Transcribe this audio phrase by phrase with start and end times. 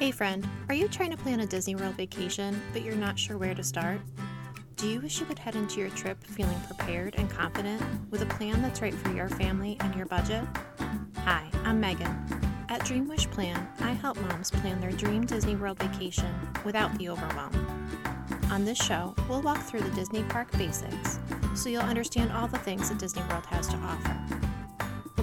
[0.00, 3.36] Hey friend, are you trying to plan a Disney World vacation, but you're not sure
[3.36, 4.00] where to start?
[4.76, 8.26] Do you wish you could head into your trip feeling prepared and confident with a
[8.26, 10.42] plan that's right for your family and your budget?
[11.18, 12.16] Hi, I'm Megan.
[12.70, 17.10] At Dream Wish Plan, I help moms plan their dream Disney World vacation without the
[17.10, 17.52] overwhelm.
[18.50, 21.18] On this show, we'll walk through the Disney park basics
[21.54, 24.49] so you'll understand all the things that Disney World has to offer.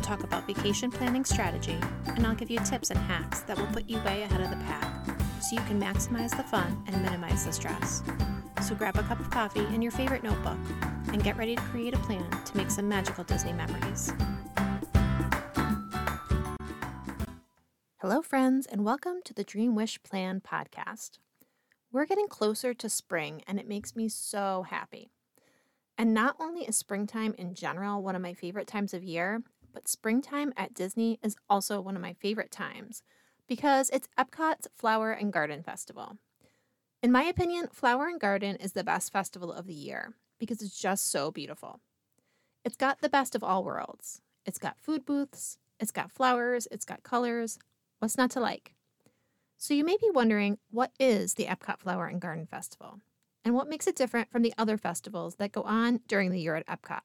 [0.07, 3.89] Talk about vacation planning strategy, and I'll give you tips and hacks that will put
[3.89, 5.05] you way ahead of the pack
[5.41, 8.03] so you can maximize the fun and minimize the stress.
[8.65, 10.57] So grab a cup of coffee and your favorite notebook
[11.11, 14.13] and get ready to create a plan to make some magical Disney memories.
[17.97, 21.17] Hello, friends, and welcome to the Dream Wish Plan podcast.
[21.91, 25.09] We're getting closer to spring, and it makes me so happy.
[25.97, 29.41] And not only is springtime in general one of my favorite times of year,
[29.73, 33.03] but springtime at Disney is also one of my favorite times
[33.47, 36.17] because it's Epcot's Flower and Garden Festival.
[37.01, 40.79] In my opinion, Flower and Garden is the best festival of the year because it's
[40.79, 41.79] just so beautiful.
[42.65, 44.21] It's got the best of all worlds.
[44.45, 47.59] It's got food booths, it's got flowers, it's got colors.
[47.99, 48.73] What's not to like?
[49.57, 52.99] So you may be wondering what is the Epcot Flower and Garden Festival
[53.43, 56.55] and what makes it different from the other festivals that go on during the year
[56.55, 57.01] at Epcot.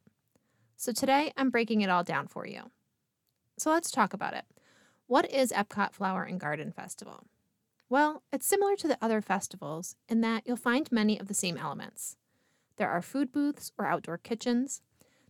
[0.83, 2.73] So today I'm breaking it all down for you.
[3.57, 4.47] So let's talk about it.
[5.07, 7.29] What is Epcot Flower and Garden Festival?
[7.89, 11.57] Well, it's similar to the other festivals in that you'll find many of the same
[11.57, 12.17] elements.
[12.79, 14.83] There are food booths or outdoor kitchens.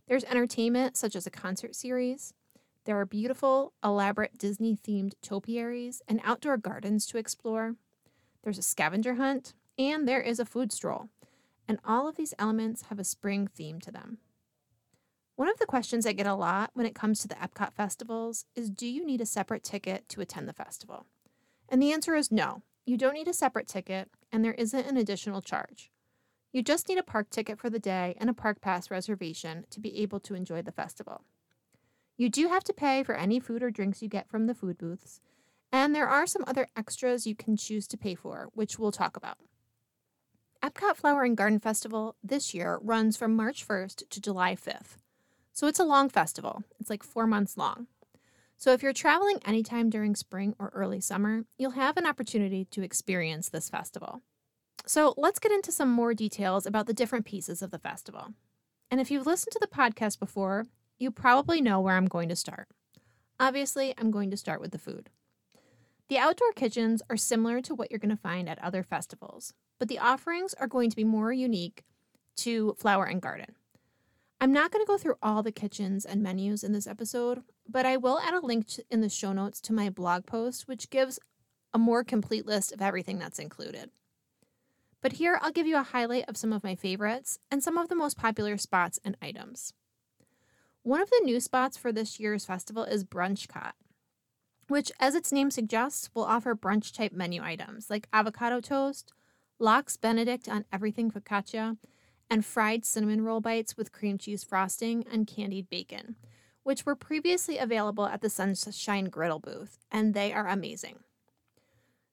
[0.07, 2.33] There's entertainment, such as a concert series.
[2.85, 7.75] There are beautiful, elaborate Disney themed topiaries and outdoor gardens to explore.
[8.43, 11.09] There's a scavenger hunt, and there is a food stroll.
[11.67, 14.17] And all of these elements have a spring theme to them.
[15.35, 18.45] One of the questions I get a lot when it comes to the Epcot festivals
[18.55, 21.07] is Do you need a separate ticket to attend the festival?
[21.67, 24.95] And the answer is no, you don't need a separate ticket, and there isn't an
[24.95, 25.89] additional charge.
[26.51, 29.79] You just need a park ticket for the day and a park pass reservation to
[29.79, 31.23] be able to enjoy the festival.
[32.15, 34.77] You do have to pay for any food or drinks you get from the food
[34.77, 35.19] booths,
[35.71, 39.17] and there are some other extras you can choose to pay for, which we'll talk
[39.17, 39.39] about.
[40.61, 44.97] Epcot Flower and Garden Festival this year runs from March 1st to July 5th.
[45.53, 47.85] So it's a long festival, it's like four months long.
[48.57, 52.81] So if you're traveling anytime during spring or early summer, you'll have an opportunity to
[52.81, 54.23] experience this festival.
[54.87, 58.33] So let's get into some more details about the different pieces of the festival.
[58.89, 60.65] And if you've listened to the podcast before,
[60.97, 62.67] you probably know where I'm going to start.
[63.39, 65.09] Obviously, I'm going to start with the food.
[66.09, 69.87] The outdoor kitchens are similar to what you're going to find at other festivals, but
[69.87, 71.83] the offerings are going to be more unique
[72.37, 73.55] to Flower and Garden.
[74.43, 77.85] I'm not going to go through all the kitchens and menus in this episode, but
[77.85, 81.17] I will add a link in the show notes to my blog post, which gives
[81.73, 83.89] a more complete list of everything that's included.
[84.99, 87.87] But here I'll give you a highlight of some of my favorites and some of
[87.87, 89.71] the most popular spots and items.
[90.81, 93.75] One of the new spots for this year's festival is Brunch Cot,
[94.67, 99.13] which, as its name suggests, will offer brunch type menu items like avocado toast,
[99.57, 101.77] lox Benedict on everything focaccia,
[102.29, 106.15] and fried cinnamon roll bites with cream cheese frosting and candied bacon,
[106.63, 110.99] which were previously available at the Sunshine Griddle booth, and they are amazing.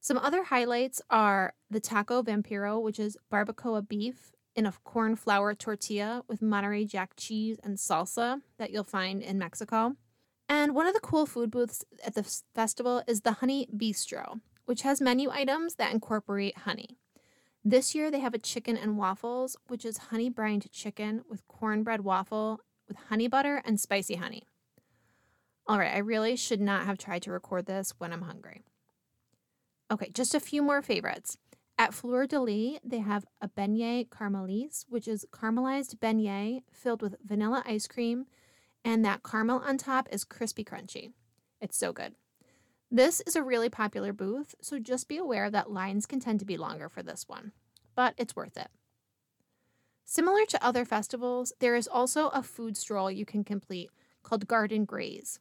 [0.00, 5.54] Some other highlights are the Taco Vampiro, which is barbacoa beef in a corn flour
[5.54, 9.97] tortilla with Monterey Jack cheese and salsa that you'll find in Mexico.
[10.49, 14.82] And one of the cool food booths at the festival is the Honey Bistro, which
[14.82, 16.97] has menu items that incorporate honey.
[17.65, 22.00] This year they have a chicken and waffles, which is honey brined chicken with cornbread
[22.00, 24.44] waffle with honey butter and spicy honey.
[25.66, 28.62] All right, I really should not have tried to record this when I'm hungry.
[29.93, 31.37] Okay, just a few more favorites.
[31.78, 37.16] At Fleur de Lis, they have a beignet caramelise, which is caramelized beignet filled with
[37.25, 38.26] vanilla ice cream,
[38.84, 41.12] and that caramel on top is crispy crunchy.
[41.61, 42.14] It's so good.
[42.90, 46.44] This is a really popular booth, so just be aware that lines can tend to
[46.44, 47.52] be longer for this one,
[48.00, 48.69] but it's worth it.
[50.06, 53.91] Similar to other festivals, there is also a food stroll you can complete
[54.23, 55.38] called Garden Graze.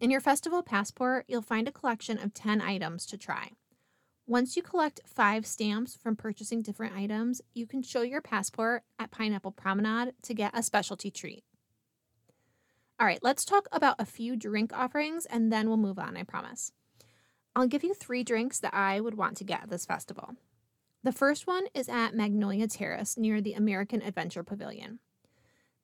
[0.00, 3.50] In your festival passport, you'll find a collection of 10 items to try.
[4.24, 9.10] Once you collect five stamps from purchasing different items, you can show your passport at
[9.10, 11.42] Pineapple Promenade to get a specialty treat.
[13.00, 16.22] All right, let's talk about a few drink offerings and then we'll move on, I
[16.22, 16.70] promise.
[17.56, 20.36] I'll give you three drinks that I would want to get at this festival.
[21.04, 25.00] The first one is at Magnolia Terrace near the American Adventure Pavilion.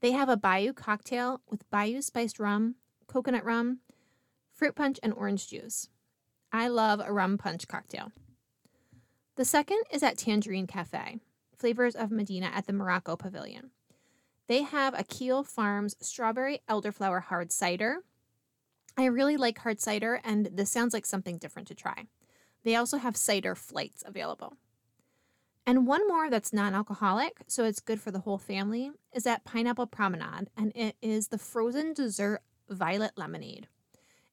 [0.01, 2.77] They have a Bayou cocktail with Bayou spiced rum,
[3.07, 3.81] coconut rum,
[4.55, 5.91] fruit punch, and orange juice.
[6.51, 8.13] I love a rum punch cocktail.
[9.37, 11.19] The second is at Tangerine Cafe,
[11.55, 13.73] Flavors of Medina at the Morocco Pavilion.
[14.47, 17.99] They have a Keel Farms strawberry elderflower hard cider.
[18.97, 22.07] I really like hard cider, and this sounds like something different to try.
[22.65, 24.57] They also have cider flights available.
[25.67, 29.45] And one more that's non alcoholic, so it's good for the whole family, is at
[29.45, 33.69] Pineapple Promenade, and it is the frozen dessert violet lemonade.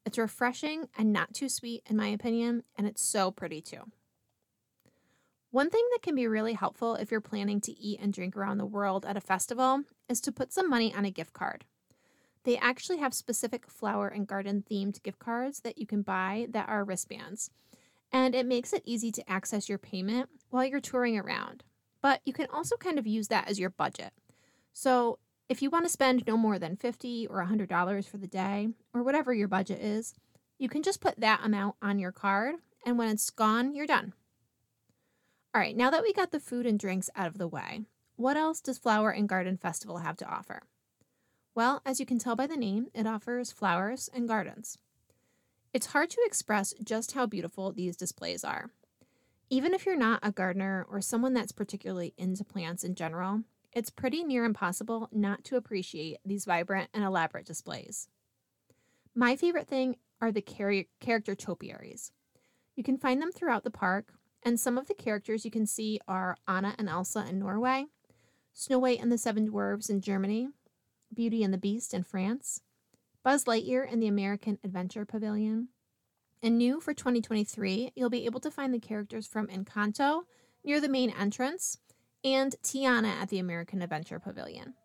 [0.05, 3.81] It's refreshing and not too sweet, in my opinion, and it's so pretty too.
[5.51, 8.57] One thing that can be really helpful if you're planning to eat and drink around
[8.57, 11.65] the world at a festival is to put some money on a gift card.
[12.43, 16.69] They actually have specific flower and garden themed gift cards that you can buy that
[16.69, 17.49] are wristbands
[18.11, 21.63] and it makes it easy to access your payment while you're touring around.
[22.01, 24.13] But you can also kind of use that as your budget.
[24.73, 25.19] So,
[25.49, 29.01] if you want to spend no more than 50 or $100 for the day, or
[29.01, 30.13] whatever your budget is,
[30.59, 32.55] you can just put that amount on your card,
[32.85, 34.13] and when it's gone, you're done.
[35.55, 37.81] All right, now that we got the food and drinks out of the way,
[38.15, 40.63] what else does Flower and Garden Festival have to offer?
[41.55, 44.77] Well, as you can tell by the name, it offers flowers and gardens.
[45.73, 48.71] It's hard to express just how beautiful these displays are.
[49.49, 53.43] Even if you're not a gardener or someone that's particularly into plants in general,
[53.73, 58.07] it's pretty near impossible not to appreciate these vibrant and elaborate displays.
[59.13, 62.11] My favorite thing are the char- character topiaries.
[62.75, 65.99] You can find them throughout the park, and some of the characters you can see
[66.07, 67.85] are Anna and Elsa in Norway,
[68.53, 70.49] Snow White and the Seven Dwarfs in Germany,
[71.13, 72.61] Beauty and the Beast in France,
[73.27, 75.67] Buzz Lightyear in the American Adventure Pavilion.
[76.41, 80.21] And new for 2023, you'll be able to find the characters from Encanto
[80.63, 81.77] near the main entrance
[82.23, 84.75] and Tiana at the American Adventure Pavilion.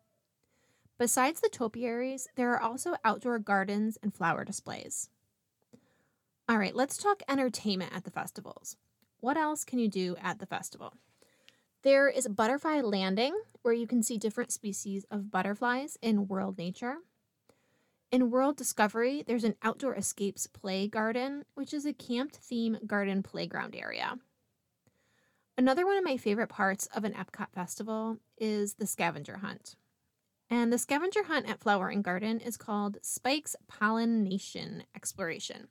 [0.97, 5.09] Besides the topiaries, there are also outdoor gardens and flower displays.
[6.49, 8.75] All right, let's talk entertainment at the festivals.
[9.21, 10.95] What else can you do at the festival?
[11.83, 16.97] There is Butterfly Landing, where you can see different species of butterflies in world nature.
[18.13, 23.23] In World Discovery, there's an outdoor escapes play garden, which is a camped theme garden
[23.23, 24.19] playground area.
[25.57, 29.77] Another one of my favorite parts of an Epcot festival is the scavenger hunt.
[30.47, 35.69] And the scavenger hunt at Flower and Garden is called Spike's Pollination Exploration.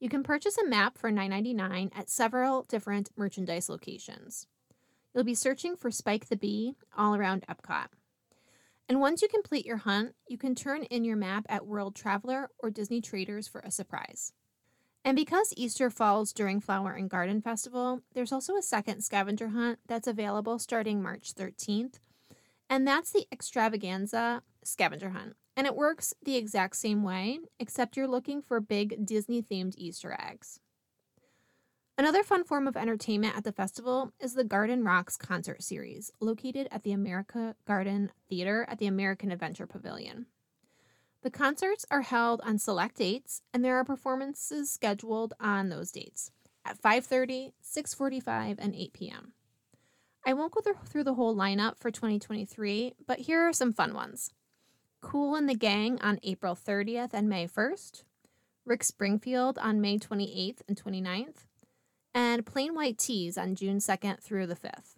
[0.00, 4.48] You can purchase a map for $9.99 at several different merchandise locations.
[5.14, 7.86] You'll be searching for Spike the Bee all around Epcot.
[8.88, 12.50] And once you complete your hunt, you can turn in your map at World Traveler
[12.58, 14.32] or Disney Traders for a surprise.
[15.04, 19.78] And because Easter falls during Flower and Garden Festival, there's also a second scavenger hunt
[19.86, 22.00] that's available starting March 13th,
[22.68, 25.36] and that's the Egg-Stravaganza Scavenger Hunt.
[25.56, 30.16] And it works the exact same way, except you're looking for big Disney themed Easter
[30.20, 30.58] eggs.
[31.98, 36.68] Another fun form of entertainment at the festival is the Garden Rocks concert series, located
[36.70, 40.26] at the America Garden Theater at the American Adventure Pavilion.
[41.22, 46.30] The concerts are held on select dates, and there are performances scheduled on those dates
[46.66, 49.32] at 5:30, 6:45, and 8 p.m.
[50.26, 54.34] I won't go through the whole lineup for 2023, but here are some fun ones.
[55.00, 58.02] Kool and the Gang on April 30th and May 1st,
[58.66, 61.46] Rick Springfield on May 28th and 29th,
[62.16, 64.94] and Plain White T's on June 2nd through the 5th.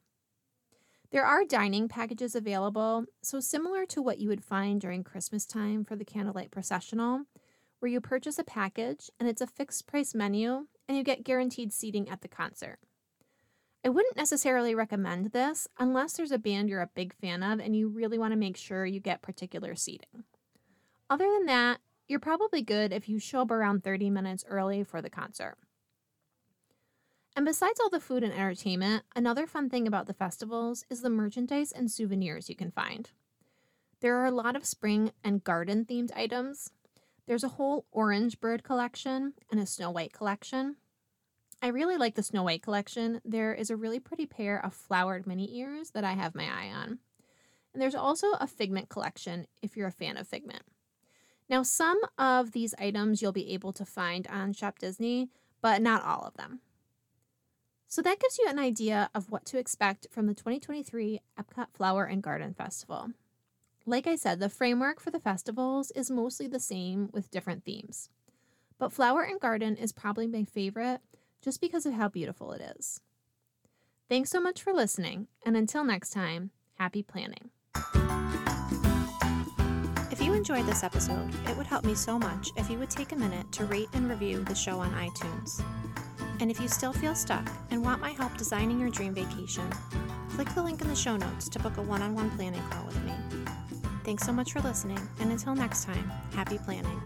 [1.10, 5.84] There are dining packages available, so similar to what you would find during Christmas time
[5.84, 7.24] for the Candlelight Processional,
[7.80, 11.72] where you purchase a package and it's a fixed price menu and you get guaranteed
[11.72, 12.78] seating at the concert.
[13.84, 17.74] I wouldn't necessarily recommend this unless there's a band you're a big fan of and
[17.74, 20.22] you really want to make sure you get particular seating.
[21.10, 25.02] Other than that, you're probably good if you show up around 30 minutes early for
[25.02, 25.56] the concert.
[27.38, 31.08] And besides all the food and entertainment, another fun thing about the festivals is the
[31.08, 33.12] merchandise and souvenirs you can find.
[34.00, 36.72] There are a lot of spring and garden themed items.
[37.28, 40.78] There's a whole orange bird collection and a Snow White collection.
[41.62, 43.20] I really like the Snow White collection.
[43.24, 46.72] There is a really pretty pair of flowered mini ears that I have my eye
[46.74, 46.98] on.
[47.72, 50.64] And there's also a figment collection if you're a fan of figment.
[51.48, 55.30] Now, some of these items you'll be able to find on Shop Disney,
[55.62, 56.62] but not all of them.
[57.90, 62.04] So that gives you an idea of what to expect from the 2023 Epcot Flower
[62.04, 63.08] and Garden Festival.
[63.86, 68.10] Like I said, the framework for the festivals is mostly the same with different themes.
[68.78, 71.00] But Flower and Garden is probably my favorite
[71.40, 73.00] just because of how beautiful it is.
[74.10, 77.50] Thanks so much for listening, and until next time, happy planning
[80.10, 83.12] If you enjoyed this episode, it would help me so much if you would take
[83.12, 85.62] a minute to rate and review the show on iTunes.
[86.40, 89.68] And if you still feel stuck and want my help designing your dream vacation,
[90.30, 92.86] click the link in the show notes to book a one on one planning call
[92.86, 93.12] with me.
[94.04, 97.02] Thanks so much for listening, and until next time, happy planning.